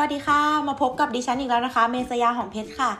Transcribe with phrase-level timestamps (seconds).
[0.00, 2.90] วัสดีค่ะ มาพบกับดิฉันอีกแล้วนะคะ เมษยาของเพชรค่ะ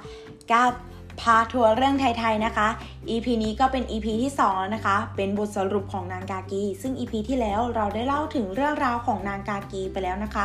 [0.52, 0.72] กับ
[1.20, 2.68] พาทัวร์เรื่องไทย ๆ นะคะ
[3.10, 10.44] EP นี้ก็เป็น EP ที่ 2 แล้วนะคะ เป็นบทสรุปของนางกากี ซึ่ง EP ที่แล้วเราได้เล่าถึงเรื่องราวของนางกากีไปแล้วนะคะ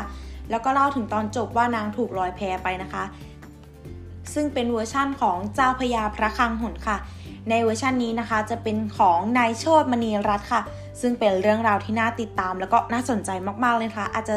[0.49, 3.04] แล้วก็เล่าถึงตอนจบว่านางถูกลอยแพไปนะคะ
[4.33, 6.97] ซึ่งเป็นเวอร์ชั่นของเจ้าพระยาพระคลังหนค่ะ
[7.49, 10.61] ในเวอร์ชันนี้นะคะ จะเป็นของนายโชตมณีรัตน์ค่ะ
[11.01, 13.29] ซึ่งเป็นเรื่องราวที่น่าติดตาม แล้วก็น่าสนใจ
[13.63, 14.35] มากๆเลยค่ะ อาจจะ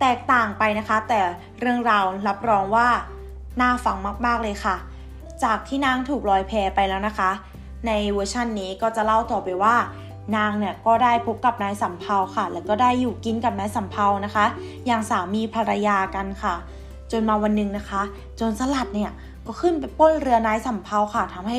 [0.00, 1.20] แตกต่างไปนะคะ แต่
[1.60, 2.88] เรื่องราวรับรองว่า
[3.60, 4.76] น่าฟังมาก ๆ เลยค่ะ
[5.44, 7.30] จากที่นางถูกลอยแพไปแล้วนะคะ
[7.86, 9.76] ในเวอร์ชันนี้ก็จะเล่าต่อไปว่า
[10.36, 14.44] นางเนี่ยก็ได้พบกับนายสำเภาค่ะ แล้วก็ได้อยู่กินกับนายสำเภานะคะ
[14.86, 16.54] อย่างสามีภรรยากันค่ะ
[17.10, 18.02] จนมาวันหนึ่งนะคะ
[18.40, 19.10] จนสลัดเนี่ย
[19.46, 21.58] ก็ขึ้นไปปล้นเรือนายสำเภาค่ะทำให้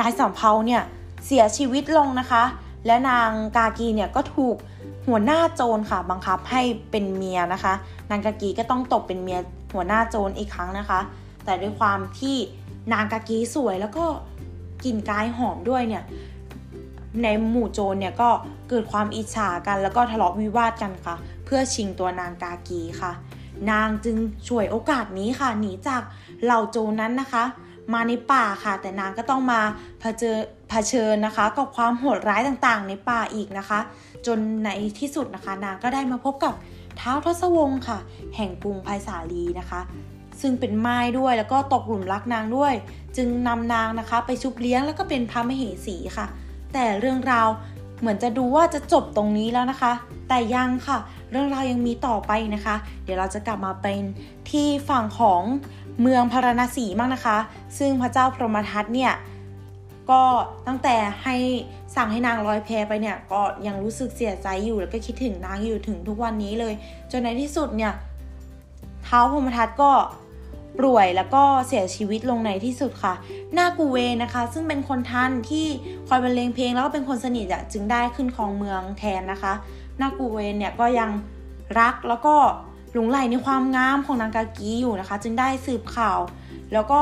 [0.00, 0.82] นายสำเภาเนี่ย
[1.26, 2.42] เสียชีวิตลงนะคะ
[2.86, 4.56] และนางกากีเนี่ยก็ถูก
[5.08, 7.74] หัวหน้าโจรค่ะ บังคับให้เป็นเมียนะคะ
[8.10, 9.38] นางกากีก็ต้องตกเป็นเมีย
[9.74, 11.00] หัวหน้าโจรอีกครั้งนะคะ
[11.44, 12.36] แต่ด้วยความที่
[12.92, 14.04] นางกากีสวยแล้วก็
[14.84, 16.04] กลิ่นกายหอมด้วยเนี่ย
[17.22, 18.30] ในหมู่โจรเนี่ยก็
[18.68, 23.12] เกิดความอิจฉากันแล้วก็ทะเลาะวิวาทกันค่ะ เพื่อชิงตัวนางกากีค่ะ
[23.70, 24.16] นางจึง
[24.48, 26.02] ช่วยโอกาสนี้ค่ะหนีจาก
[26.44, 27.44] เหล่าโจรนั้นนะคะ
[27.94, 29.60] มาในป่าค่ะ แต่นางก็ต้องมา
[30.00, 30.38] เผชิญ
[30.70, 33.78] เผชิญนะคะ กับความโหดร้ายต่างๆ ในป่าอีกนะคะ
[34.26, 36.54] จนในที่สุดนะคะ นางก็ได้มาพบกับ
[36.96, 37.98] เท้าทศวงศ์ค่ะ
[38.36, 39.80] แห่งกรุงไผ่สาลีนะคะ
[40.40, 42.74] ซึ่งเป็นไม้ด้วยแล้วก็ตกหลุมรักนางด้วย
[43.16, 46.26] จึงนำนางนะคะ ไปชุบเลี้ยงแล้วก็เป็นพระมเหสีค่ะ
[46.72, 47.48] แต่เรื่องราว
[48.00, 49.92] เหมือนจะดูว่าจะจบตรงนี้แล้วนะคะ
[50.28, 50.98] แต่ยังค่ะ
[51.30, 54.02] เรื่องราวยังมีต่อไปนะคะ เดี๋ยวเราจะกลับมาเป็น
[54.50, 55.42] ที่ฝั่งของ
[56.00, 57.38] เมืองพาราณสีมากนะคะ
[57.78, 59.12] ซึ่งพระเจ้าพรหมทัตเนี่ย
[60.10, 60.22] ก็
[60.66, 61.36] ตั้งแต่ให้
[61.96, 66.74] สั่งให้นางลอยแพไปเนี่ยก็ยังรู้สึกเสียใจอยู่แล้วก็คิดถึงนางอยู่ถึงทุกวันนี้เลย
[67.10, 67.92] จนในที่สุดเนี่ย
[69.04, 69.92] เท้าพรหมทัตก็
[70.78, 73.14] ป่วยแล้วก็เสียชีวิตลงในที่สุดค่ะ
[73.58, 75.66] นากูเวนะคะ ซึ่งเป็นคนท่านที่
[76.08, 79.52] คอยบรรเลงเพลงแล้วก็เป็นคนสนิทอะจึงได้ขึ้นครองเมืองแทนนะคะ
[80.00, 81.10] นากูเวนเนี่ยก็ยัง
[81.80, 82.34] รักแล้วก็
[82.92, 86.18] หลงไหลในความงามของนางกากีอยู่นะคะ จึงได้สืบข่าว
[86.72, 87.00] แล้วก็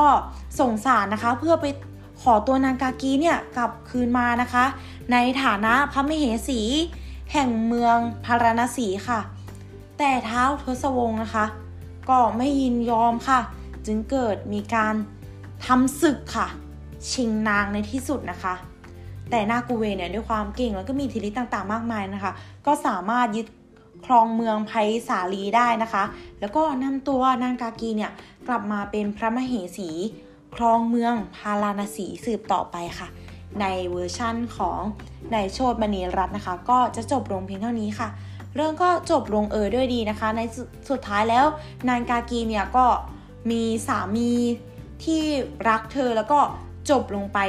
[0.59, 1.65] ส่งสารนะคะเพื่อไป
[2.21, 4.65] ขอตัวนางกากีเนี่ยกลับคืนมานะคะ
[5.11, 6.61] ในฐานะพระมเหสี
[7.33, 9.19] แห่งเมืองพาราณสีค่ะ
[9.97, 11.45] แต่เท้าทศวงศ์นะคะ
[12.09, 13.39] ก็ไม่ยินยอมค่ะ
[13.85, 14.95] จึงเกิดมีการ
[15.65, 16.47] ทำศึกค่ะ
[17.11, 18.53] ชิงนางในที่สุดนะคะ
[19.29, 22.31] แต่นากูเวเนี่ยด้วยความเก่งแล้วก็มีทิริษต่างๆ มากมายนะคะ
[22.65, 23.47] ก็สามารถยึด
[24.05, 26.03] ครองเมืองไผ่สาลีได้นะคะ
[26.39, 28.11] แล้วก็นำตัวนางกากีเนี่ย
[28.47, 29.89] กลับมาเป็นพระมเหสี
[30.55, 33.07] ครองเมืองพาราณสีสืบต่อไปค่ะ
[33.61, 34.79] ในเวอร์ชั่นของ
[35.33, 38.09] นายโชตมณีรัตน์นะคะ ก็จะจบลงเพียงเท่านี้ค่ะ
[38.55, 41.45] เรื่องก็จบลงเอยด้วยดีนะคะ ในสุดสุดท้ายแล้ว
[41.89, 42.85] นางกากีเนี่ยก็
[43.51, 44.31] มีสามี
[45.03, 45.23] ที่
[45.69, 46.39] รักเธอแล้วก็
[46.89, 47.39] จบลงไป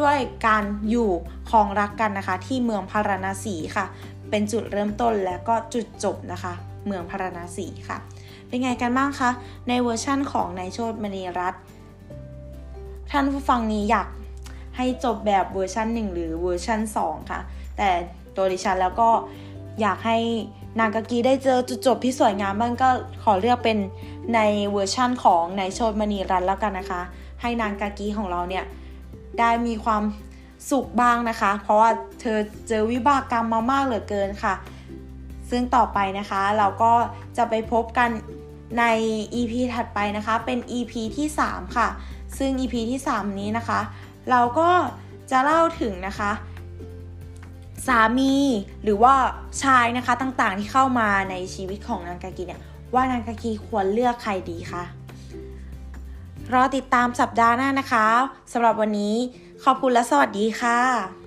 [0.00, 1.10] ด้วยการอยู่
[1.50, 3.86] ครองรักกันนะคะ ที่เมืองพาราณสีค่ะ
[4.30, 6.52] เป็นจุดเริ่มต้นและก็จุดจบนะคะ
[6.86, 7.98] เมืองพาราณสีค่ะ
[8.46, 9.30] เป็นไงกันบ้างคะ
[9.68, 11.62] ในเวอร์ชั่นของนายโชตมณีรัตน์
[13.10, 14.08] ท่านผู้ฟังนี้อยาก
[14.76, 17.40] ให้จบแบบเวอร์ชัน1 หรือเวอร์ชัน2 ค่ะ
[17.76, 17.88] แต่
[18.36, 19.08] ตัวดิฉันแล้วก็
[19.80, 20.18] อยากให้
[20.80, 22.88] นางกากีได้เจอจุดจบที่สวยงามบ้างก็
[23.24, 23.78] ขอเลือกเป็น
[24.34, 24.40] ใน
[24.72, 27.02] เวอร์ชั่นของนายโชตมณีรัตน์แล้วกันนะคะ
[27.40, 28.64] ให้นางกากีของเราเนี่ย
[29.38, 30.02] ได้มีความ
[30.70, 31.90] สุขบ้างนะคะ เพราะว่า
[32.20, 34.54] เธอเจอวิบากกรรมมามากเหลือเกินค่ะ
[35.50, 36.92] ซึ่งต่อไปนะคะเราก็
[37.36, 38.10] จะไปพบกัน
[38.78, 38.84] ใน
[39.40, 41.88] EP ถัดไปนะคะ เป็น EP ที่ 3 ค่ะ
[42.38, 43.80] ซึ่ง EP ที่ 3 นี้นะคะ
[44.30, 44.68] เราก็
[45.30, 46.30] จะเล่าถึงนะคะ
[47.86, 48.34] สามี
[48.82, 49.14] หรือว่า
[49.62, 52.60] ชายนะคะต่างๆที่เข้ามาในชีวิตของนางกากีเนี่ย
[52.94, 54.82] ว่านางกากีควรเลือกใครดีคะ
[56.54, 58.08] รอติดตามสัปดาห์หน้านะคะ
[58.52, 59.14] สำหรับวันนี้
[59.64, 61.19] ขอบคุณและสวัสดีค่ะ